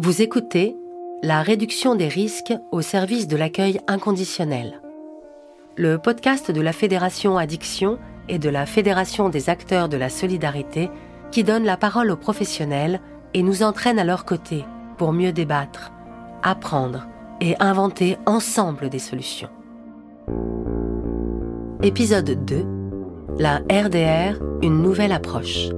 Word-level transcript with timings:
Vous 0.00 0.22
écoutez 0.22 0.76
La 1.24 1.42
réduction 1.42 1.96
des 1.96 2.06
risques 2.06 2.54
au 2.70 2.82
service 2.82 3.26
de 3.26 3.36
l'accueil 3.36 3.80
inconditionnel. 3.88 4.80
Le 5.76 5.98
podcast 5.98 6.52
de 6.52 6.60
la 6.60 6.72
Fédération 6.72 7.36
Addiction 7.36 7.98
et 8.28 8.38
de 8.38 8.48
la 8.48 8.64
Fédération 8.64 9.28
des 9.28 9.50
acteurs 9.50 9.88
de 9.88 9.96
la 9.96 10.08
solidarité 10.08 10.88
qui 11.32 11.42
donne 11.42 11.64
la 11.64 11.76
parole 11.76 12.12
aux 12.12 12.16
professionnels 12.16 13.00
et 13.34 13.42
nous 13.42 13.64
entraîne 13.64 13.98
à 13.98 14.04
leur 14.04 14.24
côté 14.24 14.64
pour 14.98 15.12
mieux 15.12 15.32
débattre, 15.32 15.90
apprendre 16.44 17.08
et 17.40 17.56
inventer 17.58 18.18
ensemble 18.24 18.90
des 18.90 19.00
solutions. 19.00 19.50
Épisode 21.82 22.44
2 22.44 22.64
La 23.40 23.56
RDR, 23.68 24.40
une 24.62 24.80
nouvelle 24.80 25.12
approche. 25.12 25.70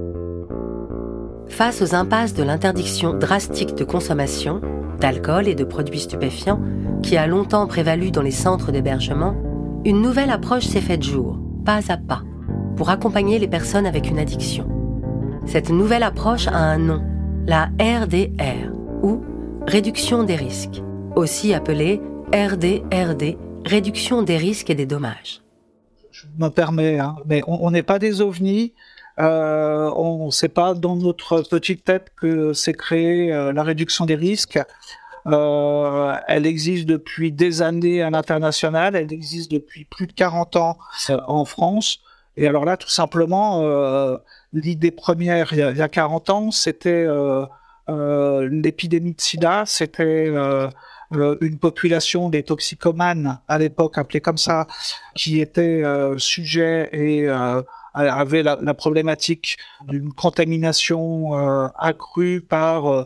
Face 1.51 1.81
aux 1.81 1.93
impasses 1.93 2.33
de 2.33 2.43
l'interdiction 2.43 3.13
drastique 3.13 3.75
de 3.75 3.83
consommation, 3.83 4.61
d'alcool 5.01 5.49
et 5.49 5.53
de 5.53 5.65
produits 5.65 5.99
stupéfiants, 5.99 6.61
qui 7.03 7.17
a 7.17 7.27
longtemps 7.27 7.67
prévalu 7.67 8.09
dans 8.09 8.21
les 8.21 8.31
centres 8.31 8.71
d'hébergement, 8.71 9.35
une 9.83 10.01
nouvelle 10.01 10.29
approche 10.29 10.65
s'est 10.65 10.79
faite 10.79 11.03
jour, 11.03 11.37
pas 11.65 11.91
à 11.91 11.97
pas, 11.97 12.23
pour 12.77 12.89
accompagner 12.89 13.37
les 13.37 13.49
personnes 13.49 13.85
avec 13.85 14.09
une 14.09 14.17
addiction. 14.17 14.65
Cette 15.45 15.69
nouvelle 15.69 16.03
approche 16.03 16.47
a 16.47 16.55
un 16.55 16.77
nom, 16.77 17.03
la 17.45 17.69
RDR, 17.81 18.71
ou 19.03 19.21
réduction 19.67 20.23
des 20.23 20.37
risques, 20.37 20.81
aussi 21.17 21.53
appelée 21.53 22.01
RDRD, 22.33 23.37
réduction 23.65 24.23
des 24.23 24.37
risques 24.37 24.69
et 24.69 24.75
des 24.75 24.85
dommages. 24.85 25.41
Je 26.11 26.27
me 26.39 26.47
permets, 26.47 26.97
hein, 26.97 27.17
mais 27.25 27.41
on 27.45 27.71
n'est 27.71 27.83
pas 27.83 27.99
des 27.99 28.21
ovnis, 28.21 28.73
euh, 29.19 29.91
on 29.95 30.27
ne 30.27 30.31
sait 30.31 30.49
pas 30.49 30.73
dans 30.73 30.95
notre 30.95 31.41
petite 31.41 31.83
tête 31.83 32.11
que 32.19 32.53
c'est 32.53 32.73
créé 32.73 33.33
euh, 33.33 33.51
la 33.51 33.63
réduction 33.63 34.05
des 34.05 34.15
risques. 34.15 34.59
Euh, 35.27 36.15
elle 36.27 36.45
existe 36.47 36.85
depuis 36.85 37.31
des 37.31 37.61
années 37.61 38.01
à 38.01 38.09
l'international, 38.09 38.95
elle 38.95 39.13
existe 39.13 39.51
depuis 39.51 39.85
plus 39.85 40.07
de 40.07 40.13
40 40.13 40.55
ans 40.55 40.77
en 41.27 41.45
France. 41.45 41.99
Et 42.37 42.47
alors 42.47 42.65
là, 42.65 42.77
tout 42.77 42.89
simplement, 42.89 43.61
l'idée 44.53 44.89
première 44.89 45.53
il 45.53 45.59
y, 45.59 45.81
a, 45.81 45.89
40 45.89 46.29
ans, 46.29 46.49
c'était 46.49 47.05
l'épidémie 47.89 49.13
de 49.13 49.21
sida, 49.21 49.63
c'était 49.67 50.33
une 51.11 51.59
population 51.59 52.29
des 52.29 52.41
toxicomanes 52.41 53.39
à 53.49 53.59
l'époque 53.59 53.97
appelée 53.97 54.21
comme 54.21 54.37
ça, 54.37 54.65
qui 55.13 55.41
était 55.41 55.83
sujet 56.17 56.89
et 56.93 57.27
avait 57.93 58.43
la, 58.43 58.57
la 58.61 58.73
problématique 58.73 59.57
d'une 59.87 60.13
contamination 60.13 61.37
euh, 61.37 61.67
accrue 61.77 62.41
par, 62.41 62.87
euh, 62.87 63.05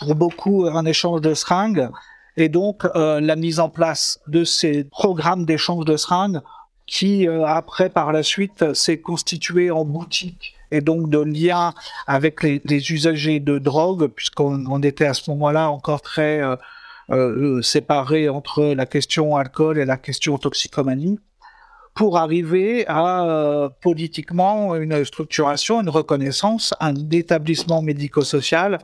pour 0.00 0.14
beaucoup, 0.14 0.66
un 0.66 0.84
échange 0.84 1.20
de 1.20 1.34
seringues. 1.34 1.88
Et 2.36 2.48
donc, 2.48 2.84
euh, 2.84 3.20
la 3.20 3.36
mise 3.36 3.60
en 3.60 3.68
place 3.68 4.20
de 4.26 4.44
ces 4.44 4.84
programmes 4.84 5.44
d'échange 5.44 5.84
de 5.84 5.96
seringues 5.96 6.40
qui, 6.86 7.26
après, 7.26 7.88
par 7.90 8.12
la 8.12 8.22
suite, 8.22 8.72
s'est 8.74 9.00
constitué 9.00 9.72
en 9.72 9.84
boutique 9.84 10.54
et 10.70 10.80
donc 10.80 11.10
de 11.10 11.18
lien 11.18 11.72
avec 12.06 12.42
les, 12.44 12.60
les 12.64 12.92
usagers 12.92 13.40
de 13.40 13.58
drogue, 13.58 14.06
puisqu'on 14.06 14.82
était 14.82 15.06
à 15.06 15.14
ce 15.14 15.28
moment-là 15.30 15.70
encore 15.70 16.00
très 16.00 16.40
euh, 17.10 17.62
séparé 17.62 18.28
entre 18.28 18.64
la 18.64 18.84
question 18.84 19.36
alcool 19.36 19.78
et 19.78 19.84
la 19.84 19.96
question 19.96 20.38
toxicomanie 20.38 21.20
pour 21.96 22.18
arriver 22.18 22.86
à 22.86 23.24
euh, 23.24 23.68
politiquement 23.80 24.76
une 24.76 25.02
structuration, 25.04 25.80
une 25.80 25.88
reconnaissance, 25.88 26.74
un 26.78 26.94
établissement 27.10 27.80
médico-social. 27.80 28.78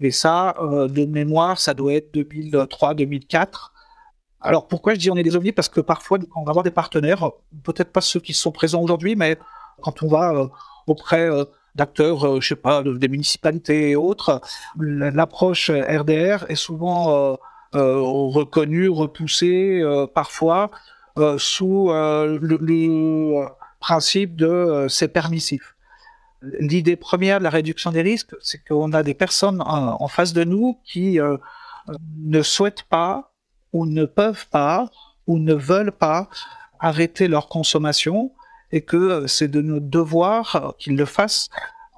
Et 0.00 0.10
ça, 0.10 0.56
euh, 0.58 0.88
de 0.88 1.04
mémoire, 1.04 1.60
ça 1.60 1.74
doit 1.74 1.92
être 1.92 2.12
2003-2004. 2.14 3.70
Alors 4.40 4.66
pourquoi 4.66 4.94
je 4.94 4.98
dis 4.98 5.10
on 5.10 5.16
est 5.16 5.22
des 5.22 5.36
ovnis? 5.36 5.52
Parce 5.52 5.68
que 5.68 5.82
parfois, 5.82 6.18
on 6.34 6.44
va 6.44 6.50
avoir 6.50 6.62
des 6.62 6.70
partenaires, 6.70 7.30
peut-être 7.64 7.92
pas 7.92 8.00
ceux 8.00 8.20
qui 8.20 8.32
sont 8.32 8.50
présents 8.50 8.80
aujourd'hui, 8.80 9.14
mais 9.14 9.36
quand 9.82 10.02
on 10.02 10.08
va 10.08 10.32
euh, 10.32 10.46
auprès 10.86 11.28
d'acteurs, 11.74 12.40
je 12.40 12.48
sais 12.48 12.56
pas, 12.56 12.82
des 12.82 13.08
municipalités 13.08 13.90
et 13.90 13.96
autres, 13.96 14.40
l'approche 14.78 15.70
RDR 15.70 16.46
est 16.48 16.56
souvent 16.56 17.36
reconnue, 17.72 18.88
repoussée 18.88 19.82
parfois 20.14 20.70
sous 21.38 21.90
euh, 21.90 22.38
le, 22.40 23.46
principe 23.80 24.36
de 24.36 24.46
euh, 24.46 24.88
c'est 24.88 25.08
permissif. 25.08 25.76
L'idée 26.58 26.96
première 26.96 27.38
de 27.38 27.44
la 27.44 27.50
réduction 27.50 27.92
des 27.92 28.02
risques, 28.02 28.34
c'est 28.40 28.62
qu'on 28.64 28.92
a 28.92 29.02
des 29.02 29.14
personnes 29.14 29.62
en, 29.62 30.08
face 30.08 30.32
de 30.34 30.44
nous 30.44 30.78
qui 30.84 31.18
ne 32.18 32.42
souhaitent 32.42 32.82
pas 32.82 33.32
ou 33.72 33.86
ne 33.86 34.04
peuvent 34.04 34.46
pas 34.50 34.90
ou 35.26 35.38
ne 35.38 35.54
veulent 35.54 35.92
pas 35.92 36.28
arrêter 36.80 37.28
leur 37.28 37.48
consommation 37.48 38.30
et 38.72 38.82
que 38.82 39.26
c'est 39.26 39.48
de 39.48 39.62
notre 39.62 39.86
devoir 39.86 40.74
qu'ils 40.78 40.96
le 40.96 41.06
fassent 41.06 41.48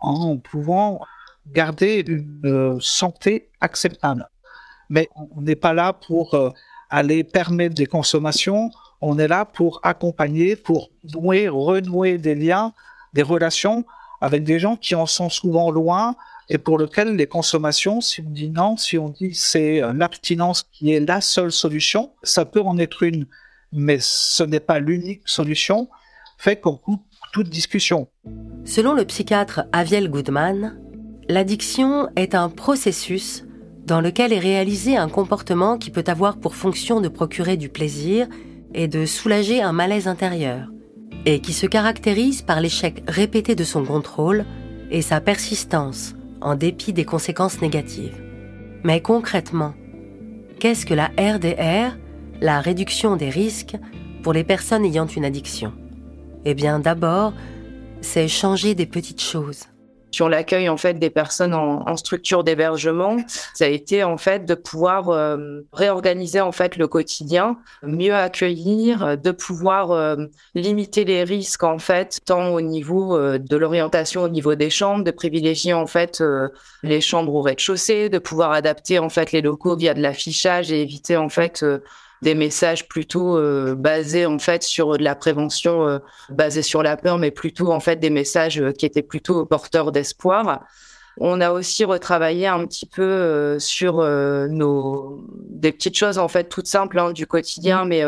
en 0.00 0.36
pouvant 0.36 1.00
garder 1.48 2.04
une 2.06 2.78
santé 2.80 3.50
acceptable. 3.60 4.28
Mais 4.90 5.08
on 5.34 5.40
n'est 5.40 5.56
pas 5.56 5.72
là 5.72 5.92
pour 5.92 6.38
aller 6.88 7.24
permettre 7.24 7.74
des 7.74 7.86
consommations 7.86 8.70
on 9.00 9.18
est 9.18 9.28
là 9.28 9.44
pour 9.44 9.80
accompagner, 9.82 10.56
pour 10.56 10.90
nouer, 11.14 11.48
renouer 11.48 12.18
des 12.18 12.34
liens, 12.34 12.72
des 13.12 13.22
relations 13.22 13.84
avec 14.20 14.44
des 14.44 14.58
gens 14.58 14.76
qui 14.76 14.94
en 14.94 15.06
sont 15.06 15.28
souvent 15.28 15.70
loin 15.70 16.16
et 16.48 16.58
pour 16.58 16.78
lesquels 16.78 17.16
les 17.16 17.26
consommations, 17.26 18.00
si 18.00 18.20
on 18.20 18.30
dit 18.30 18.50
non, 18.50 18.76
si 18.76 18.98
on 18.98 19.08
dit 19.08 19.34
c'est 19.34 19.80
l'abstinence 19.92 20.62
qui 20.72 20.92
est 20.92 21.00
la 21.00 21.20
seule 21.20 21.52
solution, 21.52 22.12
ça 22.22 22.44
peut 22.44 22.60
en 22.60 22.78
être 22.78 23.02
une, 23.02 23.26
mais 23.72 23.98
ce 24.00 24.42
n'est 24.42 24.60
pas 24.60 24.78
l'unique 24.78 25.22
solution, 25.24 25.88
fait 26.38 26.60
qu'on 26.60 26.76
coupe 26.76 27.02
toute 27.32 27.48
discussion. 27.48 28.08
Selon 28.64 28.94
le 28.94 29.04
psychiatre 29.04 29.64
Aviel 29.72 30.08
Goodman, 30.08 30.78
l'addiction 31.28 32.08
est 32.16 32.34
un 32.34 32.48
processus 32.48 33.44
dans 33.84 34.00
lequel 34.00 34.32
est 34.32 34.38
réalisé 34.38 34.96
un 34.96 35.08
comportement 35.08 35.78
qui 35.78 35.90
peut 35.90 36.04
avoir 36.06 36.38
pour 36.38 36.56
fonction 36.56 37.00
de 37.00 37.08
procurer 37.08 37.56
du 37.56 37.68
plaisir 37.68 38.26
et 38.74 38.88
de 38.88 39.06
soulager 39.06 39.62
un 39.62 39.72
malaise 39.72 40.08
intérieur, 40.08 40.68
et 41.24 41.40
qui 41.40 41.52
se 41.52 41.66
caractérise 41.66 42.42
par 42.42 42.60
l'échec 42.60 43.02
répété 43.08 43.54
de 43.54 43.64
son 43.64 43.84
contrôle 43.84 44.44
et 44.90 45.02
sa 45.02 45.20
persistance 45.20 46.14
en 46.40 46.54
dépit 46.54 46.92
des 46.92 47.04
conséquences 47.04 47.60
négatives. 47.60 48.20
Mais 48.84 49.00
concrètement, 49.00 49.74
qu'est-ce 50.60 50.86
que 50.86 50.94
la 50.94 51.10
RDR, 51.18 51.96
la 52.40 52.60
réduction 52.60 53.16
des 53.16 53.30
risques, 53.30 53.76
pour 54.22 54.32
les 54.32 54.44
personnes 54.44 54.84
ayant 54.84 55.06
une 55.06 55.24
addiction? 55.24 55.72
Eh 56.44 56.54
bien 56.54 56.78
d'abord, 56.78 57.32
c'est 58.00 58.28
changer 58.28 58.74
des 58.74 58.86
petites 58.86 59.22
choses 59.22 59.64
sur 60.16 60.30
l'accueil 60.30 60.70
en 60.70 60.78
fait 60.78 60.94
des 60.94 61.10
personnes 61.10 61.52
en, 61.52 61.86
en 61.86 61.96
structure 61.96 62.42
d'hébergement, 62.42 63.18
ça 63.54 63.66
a 63.66 63.68
été 63.68 64.02
en 64.02 64.16
fait 64.16 64.46
de 64.46 64.54
pouvoir 64.54 65.10
euh, 65.10 65.60
réorganiser 65.74 66.40
en 66.40 66.52
fait 66.52 66.78
le 66.78 66.88
quotidien, 66.88 67.58
mieux 67.82 68.14
accueillir, 68.14 69.18
de 69.18 69.30
pouvoir 69.30 69.90
euh, 69.90 70.16
limiter 70.54 71.04
les 71.04 71.22
risques 71.22 71.64
en 71.64 71.78
fait 71.78 72.20
tant 72.24 72.48
au 72.54 72.62
niveau 72.62 73.14
euh, 73.14 73.38
de 73.38 73.56
l'orientation 73.58 74.22
au 74.22 74.28
niveau 74.30 74.54
des 74.54 74.70
chambres, 74.70 75.04
de 75.04 75.10
privilégier 75.10 75.74
en 75.74 75.86
fait 75.86 76.22
les 76.82 77.02
chambres 77.02 77.34
au 77.34 77.42
rez-de-chaussée, 77.42 78.08
de 78.08 78.18
pouvoir 78.18 78.52
adapter 78.52 78.98
en 78.98 79.10
fait 79.10 79.32
les 79.32 79.42
locaux 79.42 79.76
via 79.76 79.92
de 79.92 80.00
l'affichage 80.00 80.72
et 80.72 80.80
éviter 80.80 81.18
en 81.18 81.28
fait 81.28 81.62
des 82.22 82.34
messages 82.34 82.88
plutôt 82.88 83.36
euh, 83.36 83.74
basés 83.74 84.26
en 84.26 84.38
fait 84.38 84.62
sur 84.62 84.96
de 84.96 85.04
la 85.04 85.14
prévention 85.14 85.86
euh, 85.86 85.98
basée 86.30 86.62
sur 86.62 86.82
la 86.82 86.96
peur, 86.96 87.18
mais 87.18 87.30
plutôt 87.30 87.72
en 87.72 87.80
fait 87.80 87.96
des 87.96 88.10
messages 88.10 88.60
euh, 88.60 88.72
qui 88.72 88.86
étaient 88.86 89.02
plutôt 89.02 89.44
porteurs 89.46 89.92
d'espoir. 89.92 90.64
On 91.18 91.40
a 91.40 91.50
aussi 91.50 91.84
retravaillé 91.84 92.46
un 92.46 92.66
petit 92.66 92.84
peu 92.84 93.58
sur 93.58 94.02
nos 94.02 95.24
des 95.48 95.72
petites 95.72 95.96
choses 95.96 96.18
en 96.18 96.28
fait 96.28 96.44
toutes 96.50 96.66
simples 96.66 96.98
hein, 96.98 97.12
du 97.12 97.26
quotidien, 97.26 97.86
mais 97.86 98.04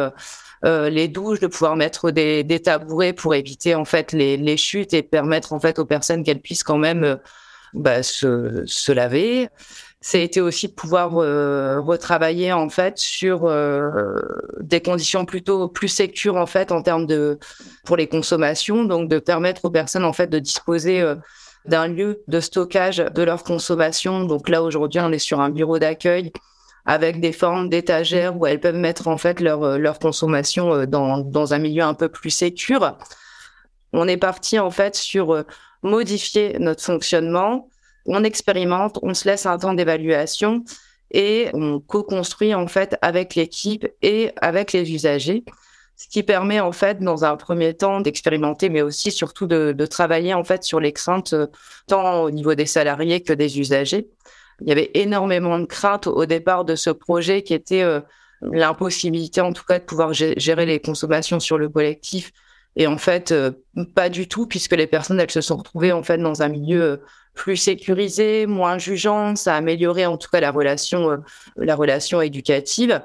les 0.62 1.08
douches, 1.08 1.40
de 1.40 1.46
pouvoir 1.46 1.74
mettre 1.74 2.10
des, 2.10 2.44
des, 2.44 2.60
tabourets 2.60 3.14
pour 3.14 3.34
éviter 3.34 3.74
en 3.74 3.86
fait 3.86 4.12
les, 4.12 4.36
les, 4.36 4.58
chutes 4.58 4.92
et 4.92 5.02
permettre 5.02 5.54
en 5.54 5.58
fait 5.58 5.78
aux 5.78 5.86
personnes 5.86 6.22
qu'elles 6.22 6.42
puissent 6.42 6.62
quand 6.62 6.76
même 6.76 7.18
bah, 7.72 8.02
se, 8.02 8.64
se 8.66 8.92
laver 8.92 9.48
ça 10.00 10.18
a 10.18 10.20
été 10.20 10.40
aussi 10.40 10.68
de 10.68 10.72
pouvoir 10.72 11.18
euh, 11.18 11.80
retravailler 11.80 12.52
en 12.52 12.68
fait 12.68 12.98
sur 12.98 13.46
euh, 13.46 13.90
des 14.60 14.80
conditions 14.80 15.24
plutôt 15.24 15.68
plus 15.68 15.88
sécures 15.88 16.36
en 16.36 16.46
fait 16.46 16.70
en 16.70 16.82
termes 16.82 17.06
de 17.06 17.38
pour 17.84 17.96
les 17.96 18.06
consommations, 18.06 18.84
donc 18.84 19.08
de 19.08 19.18
permettre 19.18 19.64
aux 19.64 19.70
personnes 19.70 20.04
en 20.04 20.12
fait 20.12 20.28
de 20.28 20.38
disposer 20.38 21.00
euh, 21.00 21.16
d'un 21.64 21.88
lieu 21.88 22.22
de 22.28 22.38
stockage 22.38 22.98
de 22.98 23.22
leur 23.22 23.42
consommation. 23.42 24.24
Donc 24.24 24.48
là 24.48 24.62
aujourd'hui 24.62 25.00
on 25.00 25.10
est 25.10 25.18
sur 25.18 25.40
un 25.40 25.50
bureau 25.50 25.80
d'accueil 25.80 26.32
avec 26.86 27.20
des 27.20 27.32
formes 27.32 27.68
d'étagères 27.68 28.36
où 28.36 28.46
elles 28.46 28.60
peuvent 28.60 28.76
mettre 28.76 29.08
en 29.08 29.18
fait 29.18 29.40
leur 29.40 29.78
leur 29.78 29.98
consommation 29.98 30.86
dans 30.86 31.18
dans 31.18 31.54
un 31.54 31.58
milieu 31.58 31.82
un 31.82 31.94
peu 31.94 32.08
plus 32.08 32.30
sécure. 32.30 32.96
On 33.92 34.06
est 34.06 34.16
parti 34.16 34.60
en 34.60 34.70
fait 34.70 34.94
sur 34.94 35.44
modifier 35.82 36.56
notre 36.60 36.82
fonctionnement 36.82 37.68
on 38.08 38.24
expérimente, 38.24 38.98
on 39.02 39.14
se 39.14 39.28
laisse 39.28 39.46
un 39.46 39.58
temps 39.58 39.74
d'évaluation 39.74 40.64
et 41.10 41.48
on 41.54 41.80
co-construit 41.80 42.54
en 42.54 42.66
fait 42.66 42.96
avec 43.02 43.34
l'équipe 43.34 43.86
et 44.02 44.32
avec 44.40 44.72
les 44.72 44.92
usagers 44.92 45.44
ce 45.98 46.06
qui 46.06 46.22
permet 46.22 46.60
en 46.60 46.70
fait 46.70 47.00
dans 47.00 47.24
un 47.24 47.36
premier 47.36 47.74
temps 47.74 48.00
d'expérimenter, 48.00 48.68
mais 48.68 48.82
aussi 48.82 49.10
surtout 49.10 49.48
de, 49.48 49.74
travailler 49.86 50.32
en 50.32 50.44
fait 50.44 50.62
sur 50.62 50.78
les 50.78 50.92
craintes 50.92 51.32
euh, 51.32 51.48
tant 51.88 52.22
au 52.22 52.30
niveau 52.30 52.54
des 52.54 52.66
salariés 52.66 53.20
que 53.20 53.32
des 53.32 53.58
usagers. 53.58 54.08
Il 54.60 54.68
y 54.68 54.72
avait 54.72 54.92
énormément 54.94 55.58
de 55.58 55.64
craintes 55.64 56.06
au 56.06 56.24
départ 56.24 56.64
de 56.64 56.76
ce 56.76 56.90
projet 56.90 57.42
qui 57.42 57.52
était 57.52 57.82
euh, 57.82 58.00
l'impossibilité 58.42 59.40
en 59.40 59.52
tout 59.52 59.64
cas 59.64 59.80
de 59.80 59.84
pouvoir 59.84 60.12
gérer 60.12 60.66
les 60.66 60.78
consommations 60.78 61.40
sur 61.40 61.58
le 61.58 61.68
collectif. 61.68 62.30
Et 62.76 62.86
en 62.86 62.98
fait, 62.98 63.32
euh, 63.32 63.50
pas 63.96 64.08
du 64.08 64.28
tout, 64.28 64.46
puisque 64.46 64.76
les 64.76 64.86
personnes, 64.86 65.18
elles 65.18 65.30
se 65.32 65.40
sont 65.40 65.56
retrouvées 65.56 65.90
en 65.90 66.04
fait 66.04 66.18
dans 66.18 66.42
un 66.42 66.48
milieu 66.48 67.02
plus 67.38 67.56
sécurisé, 67.56 68.46
moins 68.46 68.78
jugeant. 68.78 69.36
Ça 69.36 69.54
a 69.54 69.58
amélioré 69.58 70.04
en 70.04 70.18
tout 70.18 70.28
cas 70.28 70.40
la 70.40 70.50
relation, 70.50 71.22
la 71.56 71.74
relation 71.76 72.20
éducative. 72.20 73.00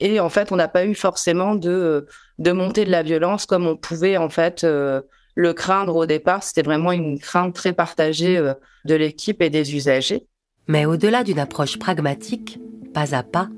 Et 0.00 0.18
en 0.18 0.30
fait, 0.30 0.50
on 0.50 0.56
n'a 0.56 0.68
pas 0.68 0.86
eu 0.86 0.94
forcément 0.94 1.54
de, 1.54 2.06
de 2.38 2.52
monter 2.52 2.84
de 2.84 2.90
la 2.90 3.02
violence 3.02 3.46
comme 3.46 3.66
on 3.66 3.76
pouvait 3.76 4.16
en 4.16 4.30
fait 4.30 4.64
euh, 4.64 5.02
le 5.34 5.52
craindre 5.52 5.94
au 5.94 6.06
départ. 6.06 6.42
C'était 6.42 6.62
vraiment 6.62 6.92
une 6.92 7.18
crainte 7.18 7.54
très 7.54 7.74
partagée 7.74 8.38
euh, 8.38 8.54
de 8.86 8.94
l'équipe 8.94 9.40
et 9.42 9.50
des 9.50 9.76
usagers. 9.76 10.26
Mais 10.68 10.86
au-delà 10.86 11.22
d'une 11.22 11.38
approche 11.38 11.78
pragmatique, 11.78 12.58
pas 12.94 13.14
à 13.14 13.22
pas, 13.22 13.48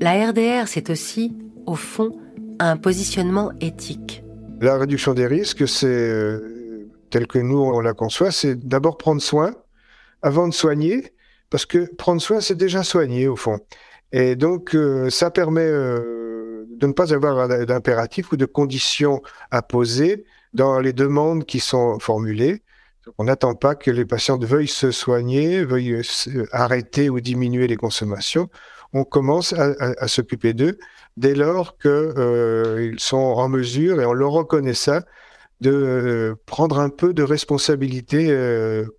la 0.00 0.28
RDR, 0.28 0.68
c'est 0.68 0.90
aussi, 0.90 1.34
au 1.66 1.74
fond, 1.74 2.16
un 2.58 2.76
positionnement 2.76 3.52
éthique. 3.60 4.22
La 4.60 4.76
réduction 4.76 5.14
des 5.14 5.26
risques, 5.26 5.66
c'est, 5.66 6.38
euh, 7.16 7.20
tel 7.20 7.26
que 7.26 7.38
nous 7.38 7.58
on 7.58 7.80
la 7.80 7.94
conçoit, 7.94 8.30
c'est 8.30 8.56
d'abord 8.56 8.98
prendre 8.98 9.22
soin 9.22 9.54
avant 10.22 10.48
de 10.48 10.54
soigner, 10.54 11.12
parce 11.50 11.66
que 11.66 11.94
prendre 11.94 12.20
soin, 12.20 12.40
c'est 12.40 12.56
déjà 12.56 12.82
soigner 12.82 13.28
au 13.28 13.36
fond. 13.36 13.58
Et 14.12 14.36
donc, 14.36 14.74
euh, 14.74 15.10
ça 15.10 15.30
permet 15.30 15.60
euh, 15.60 16.64
de 16.70 16.86
ne 16.86 16.92
pas 16.92 17.12
avoir 17.12 17.48
d'impératif 17.48 18.32
ou 18.32 18.36
de 18.36 18.46
conditions 18.46 19.22
à 19.50 19.62
poser 19.62 20.24
dans 20.54 20.80
les 20.80 20.92
demandes 20.92 21.44
qui 21.44 21.60
sont 21.60 21.98
formulées. 21.98 22.62
On 23.18 23.24
n'attend 23.24 23.54
pas 23.54 23.74
que 23.74 23.90
les 23.90 24.04
patients 24.04 24.38
veuillent 24.38 24.66
se 24.68 24.90
soigner, 24.90 25.64
veuillent 25.64 26.02
arrêter 26.50 27.08
ou 27.08 27.20
diminuer 27.20 27.66
les 27.66 27.76
consommations. 27.76 28.48
On 28.92 29.04
commence 29.04 29.52
à, 29.52 30.08
s'occuper 30.08 30.54
d'eux 30.54 30.78
dès 31.16 31.34
lors 31.34 31.78
qu'ils 31.78 31.90
euh, 31.90 32.94
sont 32.98 33.16
en 33.16 33.48
mesure, 33.48 34.00
et 34.00 34.06
on 34.06 34.12
le 34.12 34.26
reconnaît 34.26 34.74
ça, 34.74 35.02
de 35.60 36.36
prendre 36.46 36.78
un 36.78 36.88
peu 36.88 37.14
de 37.14 37.22
responsabilité 37.22 38.26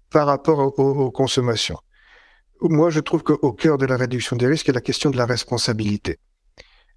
par 0.09 0.27
rapport 0.27 0.79
aux 0.79 1.11
consommations. 1.11 1.77
Moi, 2.61 2.89
je 2.89 2.99
trouve 2.99 3.23
qu'au 3.23 3.53
cœur 3.53 3.77
de 3.77 3.85
la 3.85 3.97
réduction 3.97 4.35
des 4.35 4.47
risques 4.47 4.69
est 4.69 4.73
la 4.73 4.81
question 4.81 5.11
de 5.11 5.17
la 5.17 5.25
responsabilité. 5.25 6.19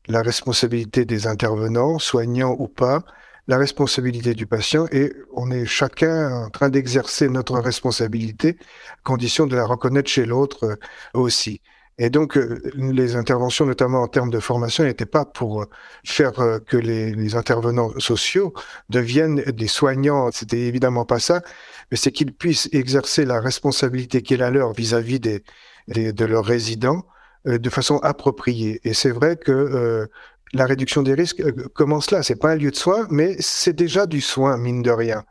La 0.08 0.22
responsabilité 0.22 1.04
des 1.04 1.26
intervenants, 1.26 1.98
soignants 1.98 2.56
ou 2.58 2.66
pas, 2.66 3.02
la 3.46 3.58
responsabilité 3.58 4.32
du 4.34 4.46
patient 4.46 4.86
et 4.92 5.12
on 5.34 5.50
est 5.50 5.66
chacun 5.66 6.44
en 6.44 6.50
train 6.50 6.68
d'exercer 6.70 7.28
notre 7.28 7.58
responsabilité, 7.58 8.56
condition 9.02 9.46
de 9.46 9.56
la 9.56 9.66
reconnaître 9.66 10.08
chez 10.08 10.24
l'autre 10.24 10.64
euh, 10.64 10.76
aussi. 11.14 11.60
Et 12.02 12.10
donc, 12.10 12.36
euh, 12.36 12.60
les 12.74 13.14
interventions, 13.14 13.66
notamment 13.66 14.02
en 14.02 14.08
termes 14.08 14.30
de 14.30 14.40
formation, 14.40 14.82
n'étaient 14.82 15.06
pas 15.06 15.24
pour 15.24 15.62
euh, 15.62 15.66
faire 16.04 16.32
que 16.66 16.76
les, 16.76 17.36
intervenants 17.36 17.92
sociaux 17.98 18.52
deviennent 18.88 19.36
des 19.36 19.68
soignants. 19.68 20.30
C'était 20.32 20.60
évidemment 20.60 21.04
pas 21.04 21.20
ça, 21.20 21.42
mais 21.90 21.96
c'est 21.96 22.10
qu'ils 22.10 22.34
puissent 22.34 22.68
exercer 22.72 23.24
la 23.24 23.40
responsabilité 23.40 24.22
qui 24.22 24.34
est 24.34 24.38
la 24.38 24.50
leur 24.50 24.72
vis-à-vis 24.72 25.20
des, 25.20 25.44
de 25.88 26.24
leurs 26.24 26.44
résidents 26.44 27.04
euh, 27.46 27.58
de 27.58 27.70
façon 27.70 27.96
appropriée. 27.98 28.80
Et 28.84 28.92
c'est 28.92 29.10
vrai 29.10 29.36
que 29.36 29.50
euh, 29.50 30.06
la 30.52 30.66
réduction 30.66 31.02
des 31.02 31.14
risques 31.14 31.40
euh, 31.40 31.68
commence 31.74 32.10
là. 32.10 32.22
C'est 32.22 32.36
pas 32.36 32.50
un 32.50 32.56
lieu 32.56 32.70
de 32.70 32.76
soin, 32.76 33.06
mais 33.08 33.36
c'est 33.40 33.72
déjà 33.72 34.04
du 34.04 34.20
soin, 34.20 34.58
mine 34.58 34.82
de 34.82 34.90
rien. 34.90 35.24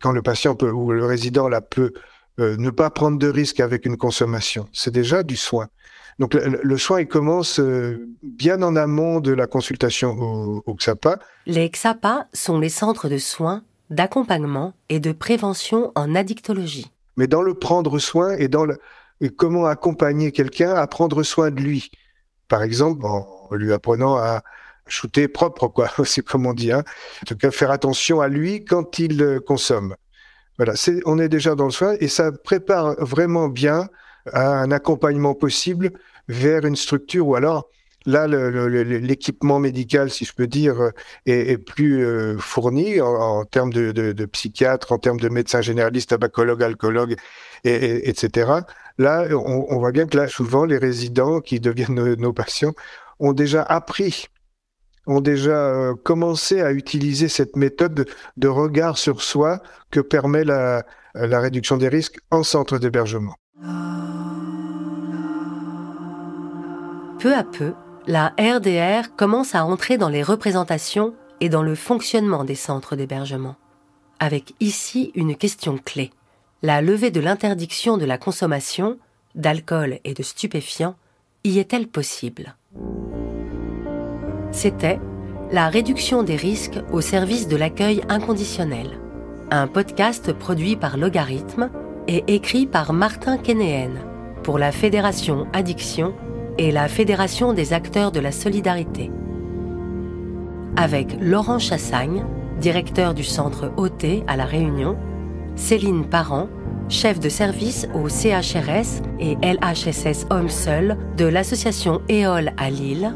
Quand 0.00 0.12
le 0.12 0.22
patient 0.22 0.56
ou 0.62 0.92
le 0.92 1.04
résident 1.04 1.48
là 1.48 1.60
peut 1.60 1.92
ne 2.38 2.70
pas 2.70 2.88
prendre 2.90 3.18
de 3.18 3.26
risques 3.26 3.58
avec 3.58 3.84
une 3.84 3.96
consommation, 3.96 4.68
c'est 4.72 4.92
déjà 4.92 5.24
du 5.24 5.34
soin. 5.34 5.66
Donc 6.18 6.34
le, 6.34 6.78
soin, 6.78 7.00
il 7.00 7.06
commence 7.06 7.60
bien 8.22 8.60
en 8.62 8.74
amont 8.74 9.20
de 9.20 9.32
la 9.32 9.46
consultation 9.46 10.16
au, 10.18 10.62
au 10.66 10.74
XAPA. 10.74 11.20
Les 11.46 11.70
XAPA 11.70 12.26
sont 12.32 12.58
les 12.58 12.70
centres 12.70 13.08
de 13.08 13.18
soins 13.18 13.62
d'accompagnement 13.90 14.74
et 14.88 15.00
de 15.00 15.12
prévention 15.12 15.92
en 15.94 16.14
addictologie. 16.14 16.90
Mais 17.16 17.26
dans 17.26 17.42
le 17.42 17.54
prendre 17.54 17.98
soin 17.98 18.36
et 18.36 18.48
dans 18.48 18.64
le, 18.64 18.78
comment 19.36 19.66
accompagner 19.66 20.32
quelqu'un 20.32 20.74
à 20.74 20.86
prendre 20.86 21.22
soin 21.22 21.50
de 21.50 21.60
lui. 21.60 21.90
Par 22.48 22.62
exemple, 22.62 23.04
en 23.04 23.48
lui 23.52 23.72
apprenant 23.72 24.16
à 24.16 24.42
shooter 24.86 25.28
propre, 25.28 25.68
quoi, 25.68 25.90
c'est 26.04 26.22
comme 26.22 26.46
on 26.46 26.54
dit. 26.54 26.72
Hein. 26.72 26.82
En 27.22 27.26
tout 27.26 27.36
cas, 27.36 27.50
faire 27.50 27.70
attention 27.70 28.20
à 28.20 28.28
lui 28.28 28.64
quand 28.64 28.98
il 28.98 29.22
euh, 29.22 29.40
consomme. 29.40 29.94
Voilà, 30.56 30.74
on 31.06 31.18
est 31.20 31.28
déjà 31.28 31.54
dans 31.54 31.66
le 31.66 31.70
soin 31.70 31.94
et 32.00 32.08
ça 32.08 32.32
prépare 32.32 32.96
vraiment 32.98 33.48
bien 33.48 33.88
à 34.32 34.48
un 34.60 34.70
accompagnement 34.70 35.34
possible 35.34 35.92
vers 36.28 36.64
une 36.64 36.76
structure 36.76 37.26
ou 37.26 37.34
alors 37.34 37.68
Là, 38.08 38.26
l'équipement 38.26 39.58
médical, 39.58 40.10
si 40.10 40.24
je 40.24 40.32
peux 40.32 40.46
dire, 40.46 40.80
euh, 40.80 40.90
est, 41.26 41.58
plus 41.58 42.06
euh, 42.06 42.38
fourni 42.38 43.02
en, 43.02 43.44
termes 43.44 43.70
de, 43.70 44.24
psychiatres, 44.24 44.92
en 44.92 44.98
termes 44.98 45.20
de 45.20 45.28
médecins 45.28 45.60
généralistes, 45.60 46.08
tabacologues, 46.08 46.62
alcoologues, 46.62 47.16
et, 47.64 48.08
etc. 48.08 48.50
Là, 48.96 49.26
on, 49.32 49.78
voit 49.78 49.92
bien 49.92 50.06
que 50.06 50.16
là, 50.16 50.26
souvent, 50.26 50.64
les 50.64 50.78
résidents 50.78 51.40
qui 51.40 51.60
deviennent 51.60 52.14
nos, 52.14 52.32
patients 52.32 52.72
ont 53.18 53.34
déjà 53.34 53.62
appris 53.62 54.28
ont 55.06 55.20
déjà 55.20 55.50
euh, 55.50 55.94
commencé 55.94 56.62
à 56.62 56.72
utiliser 56.72 57.28
cette 57.28 57.56
méthode 57.56 58.08
de, 58.38 58.48
regard 58.48 58.96
sur 58.96 59.22
soi 59.22 59.60
que 59.90 60.00
permet 60.00 60.44
la 60.44 60.84
réduction 61.14 61.76
des 61.76 61.88
risques 61.88 62.20
en 62.30 62.42
centre 62.42 62.78
d'hébergement. 62.78 63.34
Peu 67.18 67.34
à 67.34 67.42
peu, 67.42 67.74
la 68.06 68.32
RDR 68.38 69.16
commence 69.16 69.56
à 69.56 69.64
entrer 69.64 69.98
dans 69.98 70.08
les 70.08 70.22
représentations 70.22 71.14
et 71.40 71.48
dans 71.48 71.62
le 71.62 71.74
fonctionnement 71.74 72.44
des 72.44 72.54
centres 72.54 72.94
d'hébergement. 72.94 73.56
Avec 74.20 74.54
ici 74.60 75.10
une 75.14 75.36
question 75.36 75.78
clé. 75.78 76.12
La 76.62 76.80
levée 76.80 77.10
de 77.10 77.20
l'interdiction 77.20 77.96
de 77.96 78.04
la 78.04 78.18
consommation 78.18 78.98
d'alcool 79.34 79.98
et 80.04 80.14
de 80.14 80.22
stupéfiants 80.22 80.96
y 81.44 81.58
est-elle 81.58 81.88
possible? 81.88 82.56
C'était 84.52 85.00
La 85.50 85.68
réduction 85.68 86.22
des 86.22 86.36
risques 86.36 86.78
au 86.92 87.00
service 87.00 87.48
de 87.48 87.56
l'accueil 87.56 88.02
inconditionnel, 88.08 88.98
un 89.50 89.66
podcast 89.66 90.32
produit 90.32 90.76
par 90.76 90.96
Logarithme 90.96 91.70
et 92.08 92.24
écrit 92.26 92.66
par 92.66 92.92
Martin 92.92 93.36
Kénéen 93.36 93.92
pour 94.42 94.58
la 94.58 94.72
Fédération 94.72 95.46
Addiction 95.52 96.14
et 96.56 96.72
la 96.72 96.88
Fédération 96.88 97.52
des 97.52 97.72
acteurs 97.72 98.10
de 98.10 98.18
la 98.18 98.32
solidarité. 98.32 99.12
Avec 100.76 101.16
Laurent 101.20 101.58
Chassagne, 101.58 102.24
directeur 102.60 103.14
du 103.14 103.24
centre 103.24 103.72
OT 103.76 104.24
à 104.26 104.36
La 104.36 104.46
Réunion, 104.46 104.96
Céline 105.54 106.04
Parent, 106.04 106.48
chef 106.88 107.20
de 107.20 107.28
service 107.28 107.86
au 107.94 108.08
CHRS 108.08 109.02
et 109.20 109.36
LHSS 109.42 110.26
Hommes 110.30 110.48
Seuls 110.48 110.96
de 111.16 111.26
l'association 111.26 112.00
EOL 112.10 112.52
à 112.56 112.70
Lille, 112.70 113.12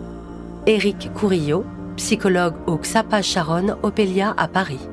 Éric 0.66 1.10
Courillot, 1.14 1.64
psychologue 1.96 2.54
au 2.66 2.76
XAPA 2.76 3.22
Charonne 3.22 3.76
Opélia 3.82 4.34
à 4.36 4.48
Paris. 4.48 4.88